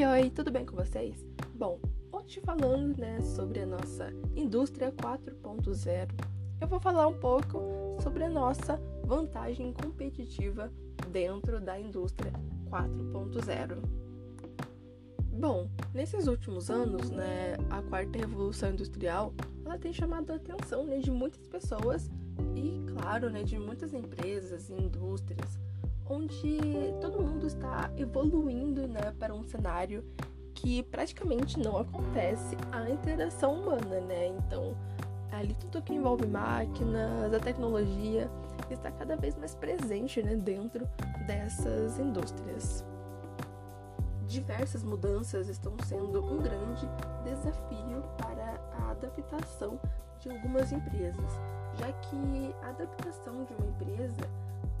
Oi, 0.00 0.06
oi, 0.06 0.30
tudo 0.30 0.50
bem 0.50 0.64
com 0.64 0.74
vocês? 0.74 1.14
Bom, 1.54 1.78
hoje 2.10 2.40
falando 2.40 2.96
né, 2.96 3.20
sobre 3.20 3.60
a 3.60 3.66
nossa 3.66 4.10
indústria 4.34 4.90
4.0, 4.92 6.08
eu 6.58 6.66
vou 6.66 6.80
falar 6.80 7.06
um 7.06 7.18
pouco 7.18 7.98
sobre 8.02 8.24
a 8.24 8.30
nossa 8.30 8.80
vantagem 9.04 9.74
competitiva 9.74 10.72
dentro 11.10 11.60
da 11.60 11.78
indústria 11.78 12.32
4.0. 12.70 13.76
Bom, 15.38 15.68
nesses 15.92 16.26
últimos 16.26 16.70
anos, 16.70 17.10
né, 17.10 17.58
a 17.68 17.82
quarta 17.82 18.18
revolução 18.18 18.70
industrial, 18.70 19.34
ela 19.66 19.78
tem 19.78 19.92
chamado 19.92 20.32
a 20.32 20.36
atenção 20.36 20.86
né, 20.86 21.00
de 21.00 21.10
muitas 21.10 21.46
pessoas 21.46 22.10
e, 22.56 22.86
claro, 22.90 23.28
né, 23.28 23.42
de 23.42 23.58
muitas 23.58 23.92
empresas 23.92 24.70
e 24.70 24.72
indústrias 24.72 25.58
onde 26.10 26.58
todo 27.00 27.22
mundo 27.22 27.46
está 27.46 27.90
evoluindo 27.96 28.88
né, 28.88 29.14
para 29.18 29.32
um 29.32 29.44
cenário 29.44 30.04
que 30.52 30.82
praticamente 30.82 31.58
não 31.58 31.78
acontece 31.78 32.56
a 32.72 32.90
interação 32.90 33.54
humana, 33.54 34.00
né? 34.00 34.26
Então, 34.26 34.76
ali 35.30 35.54
tudo 35.54 35.80
que 35.80 35.94
envolve 35.94 36.26
máquinas, 36.26 37.32
a 37.32 37.38
tecnologia 37.38 38.28
está 38.68 38.90
cada 38.90 39.16
vez 39.16 39.36
mais 39.36 39.54
presente 39.54 40.22
né, 40.22 40.34
dentro 40.34 40.86
dessas 41.26 41.98
indústrias. 41.98 42.84
Diversas 44.26 44.82
mudanças 44.82 45.48
estão 45.48 45.72
sendo 45.84 46.24
um 46.24 46.38
grande 46.38 46.88
desafio 47.24 48.02
para 48.18 48.60
a 48.78 48.90
adaptação 48.90 49.80
de 50.18 50.30
algumas 50.30 50.72
empresas, 50.72 51.32
já 51.78 51.90
que 51.92 52.54
a 52.62 52.68
adaptação 52.68 53.44
de 53.44 53.54
uma 53.54 53.66
empresa 53.66 54.28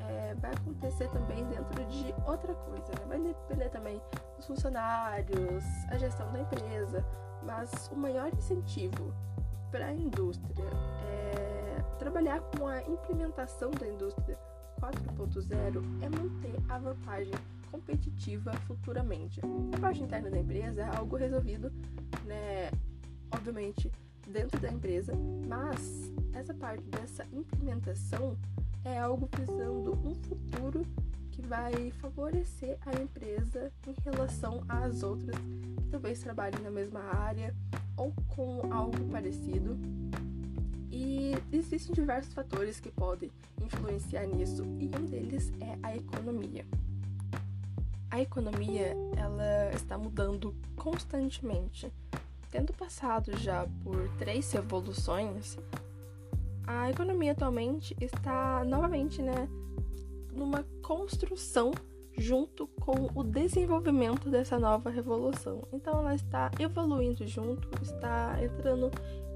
é, 0.00 0.34
vai 0.34 0.52
acontecer 0.52 1.08
também 1.08 1.44
dentro 1.46 1.84
de 1.86 2.14
outra 2.26 2.54
coisa, 2.54 2.92
né? 2.98 3.06
Vai 3.06 3.20
depender 3.20 3.68
também 3.70 4.00
dos 4.36 4.46
funcionários, 4.46 5.64
a 5.88 5.96
gestão 5.96 6.30
da 6.32 6.40
empresa, 6.40 7.04
mas 7.42 7.88
o 7.92 7.96
maior 7.96 8.32
incentivo 8.32 9.12
para 9.70 9.86
a 9.86 9.92
indústria 9.92 10.64
é 11.06 11.82
trabalhar 11.98 12.40
com 12.56 12.66
a 12.66 12.82
implementação 12.82 13.70
da 13.72 13.88
indústria 13.88 14.38
4.0 14.80 15.82
é 16.02 16.08
manter 16.08 16.54
a 16.68 16.78
vantagem 16.78 17.34
competitiva 17.70 18.52
futuramente. 18.66 19.40
A 19.74 19.80
parte 19.80 20.02
interna 20.02 20.30
da 20.30 20.38
empresa 20.38 20.82
é 20.82 20.96
algo 20.96 21.16
resolvido, 21.16 21.72
né, 22.24 22.70
obviamente, 23.32 23.90
dentro 24.28 24.60
da 24.60 24.70
empresa, 24.70 25.12
mas 25.46 26.12
essa 26.32 26.54
parte 26.54 26.84
dessa 26.84 27.26
implementação 27.32 28.36
é 28.84 28.98
algo 28.98 29.28
visando 29.36 29.92
um 30.04 30.14
futuro 30.14 30.86
que 31.30 31.42
vai 31.42 31.90
favorecer 32.00 32.78
a 32.86 32.92
empresa 33.00 33.72
em 33.86 33.94
relação 34.04 34.62
às 34.68 35.02
outras 35.02 35.36
que 35.36 35.88
talvez 35.90 36.20
trabalhem 36.20 36.60
na 36.62 36.70
mesma 36.70 37.00
área 37.00 37.54
ou 37.96 38.12
com 38.28 38.72
algo 38.72 39.04
parecido. 39.10 39.76
E 40.90 41.32
existem 41.50 41.92
diversos 41.92 42.32
fatores 42.32 42.78
que 42.78 42.90
podem 42.90 43.30
influenciar 43.60 44.26
nisso 44.26 44.62
e 44.78 44.86
um 44.96 45.06
deles 45.06 45.52
é 45.60 45.76
a 45.82 45.96
economia. 45.96 46.64
A 48.10 48.20
economia 48.20 48.94
ela 49.16 49.72
está 49.74 49.98
mudando 49.98 50.54
constantemente. 50.76 51.92
Tendo 52.48 52.72
passado 52.72 53.36
já 53.36 53.66
por 53.82 54.08
três 54.18 54.52
revoluções, 54.52 55.58
a 56.66 56.90
economia 56.90 57.32
atualmente 57.32 57.96
está 58.00 58.64
novamente, 58.64 59.22
né, 59.22 59.48
numa 60.32 60.64
construção 60.82 61.72
junto 62.16 62.66
com 62.80 63.10
o 63.14 63.24
desenvolvimento 63.24 64.30
dessa 64.30 64.58
nova 64.58 64.88
revolução. 64.90 65.66
Então 65.72 65.98
ela 66.00 66.14
está 66.14 66.50
evoluindo 66.58 67.26
junto, 67.26 67.68
está 67.82 68.36
entrando 68.42 68.90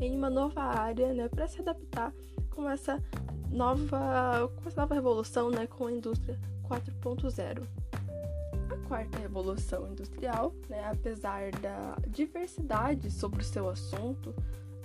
em 0.00 0.16
uma 0.16 0.28
nova 0.28 0.62
área, 0.62 1.12
né, 1.14 1.28
para 1.28 1.46
se 1.46 1.60
adaptar 1.60 2.12
com 2.50 2.68
essa 2.68 3.02
nova, 3.50 4.50
com 4.56 4.68
essa 4.68 4.80
nova 4.80 4.94
revolução, 4.94 5.50
né, 5.50 5.66
com 5.66 5.86
a 5.86 5.92
indústria 5.92 6.38
4.0. 6.68 7.62
A 8.70 8.88
quarta 8.88 9.18
revolução 9.18 9.88
industrial, 9.88 10.52
né, 10.68 10.84
apesar 10.90 11.50
da 11.52 11.96
diversidade 12.08 13.10
sobre 13.10 13.40
o 13.40 13.44
seu 13.44 13.68
assunto, 13.68 14.34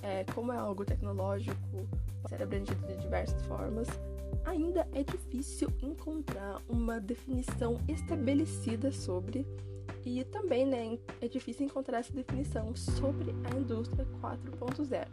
é, 0.04 0.24
como 0.34 0.52
é 0.52 0.58
algo 0.58 0.86
tecnológico, 0.86 1.58
ser 2.28 2.42
abrangido 2.44 2.86
de 2.88 2.98
diversas 2.98 3.42
formas, 3.46 3.88
ainda 4.46 4.88
é 4.94 5.04
difícil 5.04 5.70
encontrar 5.82 6.62
uma 6.68 7.00
definição 7.00 7.80
estabelecida 7.88 8.92
sobre, 8.92 9.46
e 10.06 10.24
também 10.26 10.66
né, 10.66 10.98
é 11.22 11.28
difícil 11.28 11.66
encontrar 11.66 12.00
essa 12.00 12.14
definição 12.14 12.76
sobre 12.76 13.32
a 13.52 13.58
indústria 13.58 14.06
4.0. 14.22 15.08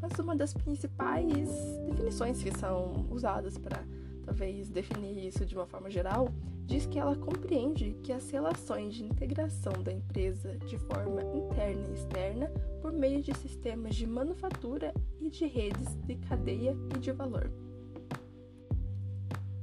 Mas 0.00 0.18
uma 0.18 0.34
das 0.34 0.52
principais 0.52 1.48
definições 1.88 2.42
que 2.42 2.50
são 2.58 3.06
usadas 3.10 3.56
para 3.56 3.84
talvez 4.32 4.70
definir 4.70 5.26
isso 5.26 5.44
de 5.44 5.54
uma 5.54 5.66
forma 5.66 5.90
geral, 5.90 6.26
diz 6.64 6.86
que 6.86 6.98
ela 6.98 7.14
compreende 7.14 7.94
que 8.02 8.10
as 8.12 8.30
relações 8.30 8.94
de 8.94 9.04
integração 9.04 9.74
da 9.82 9.92
empresa 9.92 10.56
de 10.60 10.78
forma 10.78 11.20
interna 11.34 11.86
e 11.90 11.92
externa 11.92 12.46
por 12.80 12.92
meio 12.92 13.20
de 13.20 13.34
sistemas 13.34 13.94
de 13.94 14.06
manufatura 14.06 14.94
e 15.20 15.28
de 15.28 15.46
redes 15.46 15.94
de 16.06 16.14
cadeia 16.16 16.74
e 16.96 16.98
de 16.98 17.12
valor. 17.12 17.52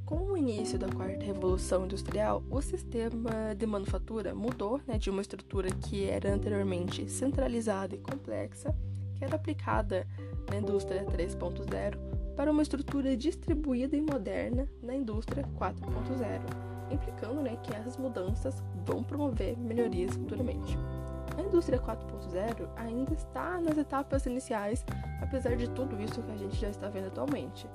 Com 0.05 0.31
o 0.31 0.37
início 0.37 0.77
da 0.77 0.87
quarta 0.87 1.25
revolução 1.25 1.85
industrial, 1.85 2.43
o 2.51 2.61
sistema 2.61 3.55
de 3.57 3.65
manufatura 3.65 4.35
mudou 4.35 4.79
né, 4.85 4.99
de 4.99 5.09
uma 5.09 5.21
estrutura 5.21 5.69
que 5.71 6.05
era 6.05 6.31
anteriormente 6.31 7.09
centralizada 7.09 7.95
e 7.95 7.99
complexa, 7.99 8.75
que 9.15 9.25
era 9.25 9.35
aplicada 9.35 10.05
na 10.47 10.57
indústria 10.57 11.03
3.0, 11.05 12.18
para 12.35 12.51
uma 12.51 12.61
estrutura 12.61 13.15
distribuída 13.15 13.95
e 13.95 14.01
moderna 14.01 14.67
na 14.81 14.95
indústria 14.95 15.43
4.0, 15.59 16.41
implicando 16.91 17.41
né, 17.41 17.57
que 17.63 17.73
essas 17.73 17.97
mudanças 17.97 18.63
vão 18.85 19.03
promover 19.03 19.57
melhorias 19.57 20.15
futuramente. 20.15 20.77
A 21.37 21.41
indústria 21.41 21.79
4.0 21.79 22.67
ainda 22.75 23.13
está 23.13 23.61
nas 23.61 23.77
etapas 23.77 24.25
iniciais, 24.25 24.85
apesar 25.21 25.55
de 25.55 25.69
tudo 25.69 26.01
isso 26.01 26.21
que 26.21 26.31
a 26.31 26.37
gente 26.37 26.55
já 26.55 26.69
está 26.69 26.89
vendo 26.89 27.07
atualmente. 27.07 27.67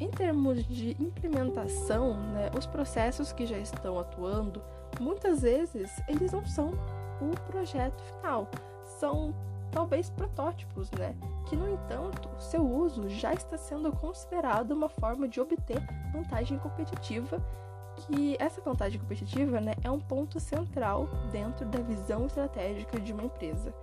Em 0.00 0.10
termos 0.10 0.64
de 0.64 0.96
implementação, 1.00 2.14
né, 2.32 2.50
os 2.56 2.66
processos 2.66 3.32
que 3.32 3.46
já 3.46 3.58
estão 3.58 3.98
atuando, 3.98 4.62
muitas 5.00 5.42
vezes 5.42 5.90
eles 6.08 6.32
não 6.32 6.44
são 6.44 6.72
o 7.20 7.30
projeto 7.46 8.02
final, 8.02 8.50
são 8.98 9.34
talvez 9.74 10.08
protótipos, 10.08 10.88
né? 10.92 11.16
Que 11.46 11.56
no 11.56 11.68
entanto, 11.68 12.28
seu 12.38 12.64
uso 12.64 13.08
já 13.08 13.34
está 13.34 13.58
sendo 13.58 13.90
considerado 13.90 14.70
uma 14.70 14.88
forma 14.88 15.26
de 15.26 15.40
obter 15.40 15.82
vantagem 16.12 16.56
competitiva, 16.58 17.42
que 18.06 18.36
essa 18.38 18.60
vantagem 18.60 19.00
competitiva, 19.00 19.60
né, 19.60 19.74
é 19.82 19.90
um 19.90 19.98
ponto 19.98 20.38
central 20.38 21.08
dentro 21.32 21.66
da 21.66 21.80
visão 21.80 22.26
estratégica 22.26 23.00
de 23.00 23.12
uma 23.12 23.24
empresa. 23.24 23.74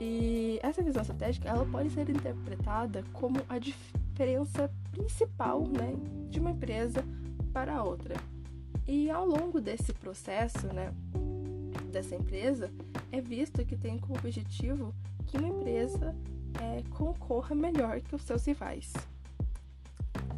E 0.00 0.58
essa 0.62 0.82
visão 0.82 1.02
estratégica, 1.02 1.48
ela 1.48 1.66
pode 1.66 1.90
ser 1.90 2.08
interpretada 2.08 3.04
como 3.12 3.40
a 3.48 3.58
diferença 3.58 4.70
principal, 4.90 5.66
né, 5.66 5.94
de 6.30 6.40
uma 6.40 6.50
empresa 6.50 7.04
para 7.52 7.82
outra. 7.82 8.14
E 8.86 9.10
ao 9.10 9.26
longo 9.26 9.60
desse 9.60 9.92
processo, 9.92 10.66
né, 10.68 10.92
dessa 11.90 12.14
empresa, 12.14 12.70
é 13.10 13.20
visto 13.20 13.64
que 13.64 13.76
tem 13.76 13.98
como 13.98 14.18
objetivo 14.18 14.94
que 15.26 15.36
uma 15.36 15.48
empresa 15.48 16.14
é, 16.60 16.82
concorra 16.90 17.54
melhor 17.54 18.00
que 18.00 18.14
os 18.14 18.22
seus 18.22 18.44
rivais. 18.44 18.92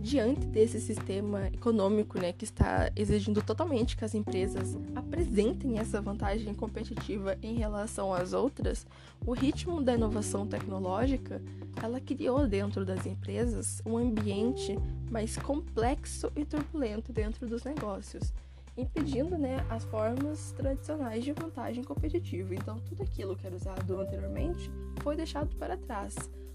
Diante 0.00 0.46
desse 0.46 0.80
sistema 0.80 1.48
econômico 1.48 2.20
né, 2.20 2.32
que 2.32 2.44
está 2.44 2.90
exigindo 2.94 3.42
totalmente 3.42 3.96
que 3.96 4.04
as 4.04 4.14
empresas 4.14 4.76
apresentem 4.94 5.78
essa 5.78 6.00
vantagem 6.00 6.54
competitiva 6.54 7.36
em 7.42 7.56
relação 7.56 8.14
às 8.14 8.32
outras, 8.32 8.86
o 9.26 9.32
ritmo 9.32 9.82
da 9.82 9.94
inovação 9.94 10.46
tecnológica 10.46 11.42
ela 11.82 12.00
criou 12.00 12.46
dentro 12.46 12.84
das 12.84 13.06
empresas 13.06 13.82
um 13.84 13.96
ambiente 13.96 14.78
mais 15.10 15.36
complexo 15.36 16.30
e 16.36 16.44
turbulento 16.44 17.12
dentro 17.12 17.46
dos 17.48 17.64
negócios 17.64 18.32
impedindo 18.78 19.36
né, 19.36 19.56
as 19.68 19.84
formas 19.84 20.52
tradicionais 20.52 21.24
de 21.24 21.32
vantagem 21.32 21.82
competitiva. 21.82 22.54
Então, 22.54 22.78
tudo 22.78 23.02
aquilo 23.02 23.36
que 23.36 23.46
era 23.46 23.56
usado 23.56 24.00
anteriormente 24.00 24.70
foi 25.02 25.16
deixado 25.16 25.54
para 25.56 25.76
trás. 25.76 26.14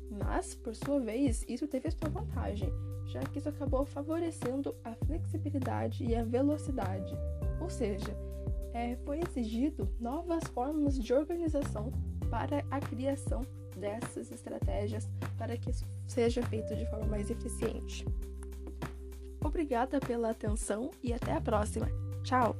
Mas, 0.10 0.56
por 0.56 0.74
sua 0.74 1.00
vez, 1.00 1.46
isso 1.48 1.68
teve 1.68 1.92
sua 1.92 2.10
vantagem, 2.10 2.72
já 3.06 3.20
que 3.20 3.40
isso 3.40 3.50
acabou 3.50 3.86
favorecendo 3.86 4.74
a 4.84 4.96
flexibilidade 5.06 6.06
e 6.06 6.16
a 6.16 6.24
velocidade. 6.24 7.14
Ou 7.60 7.70
seja, 7.70 8.16
é, 8.74 8.96
foi 9.06 9.20
exigido 9.20 9.90
novas 10.00 10.44
formas 10.46 10.98
de 10.98 11.14
organização 11.14 11.92
para 12.30 12.64
a 12.72 12.80
criação 12.80 13.42
dessas 13.76 14.32
estratégias 14.32 15.10
para 15.38 15.58
que 15.58 15.72
isso 15.72 15.86
seja 16.08 16.42
feito 16.44 16.76
de 16.76 16.86
forma 16.90 17.06
mais 17.08 17.30
eficiente. 17.30 18.06
Obrigada 19.44 20.00
pela 20.00 20.30
atenção 20.30 20.90
e 21.04 21.14
até 21.14 21.34
a 21.34 21.42
próxima! 21.42 22.03
Tchau! 22.24 22.56